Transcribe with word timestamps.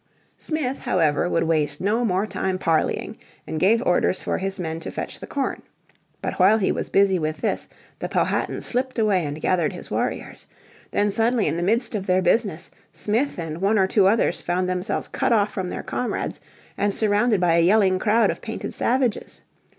Smith, 0.39 0.79
however, 0.79 1.29
would 1.29 1.43
waste 1.43 1.79
no 1.79 2.03
more 2.03 2.25
time 2.25 2.57
parleying, 2.57 3.15
and 3.45 3.59
gave 3.59 3.83
orders 3.85 4.19
for 4.19 4.39
his 4.39 4.57
men 4.57 4.79
to 4.79 4.89
fetch 4.89 5.19
the 5.19 5.27
corn. 5.27 5.61
But 6.23 6.39
while 6.39 6.57
he 6.57 6.71
was 6.71 6.89
busy 6.89 7.19
with 7.19 7.41
this 7.41 7.67
the 7.99 8.09
Powhatan 8.09 8.61
slipped 8.61 8.97
away 8.97 9.23
and 9.23 9.39
gathered 9.39 9.73
his 9.73 9.91
warriors. 9.91 10.47
Then 10.89 11.11
suddenly 11.11 11.45
in 11.45 11.55
the 11.55 11.61
midst 11.61 11.93
of 11.93 12.07
their 12.07 12.23
business 12.23 12.71
Smith 12.91 13.37
and 13.37 13.61
one 13.61 13.77
or 13.77 13.85
two 13.85 14.07
others 14.07 14.41
found 14.41 14.67
themselves 14.67 15.07
cut 15.07 15.31
off 15.31 15.51
from 15.51 15.69
their 15.69 15.83
comrades, 15.83 16.39
and 16.79 16.95
surrounded 16.95 17.39
by 17.39 17.57
a 17.57 17.61
yelling 17.63 17.99
crowd 17.99 18.31
of 18.31 18.41
painted 18.41 18.73
savages. 18.73 19.43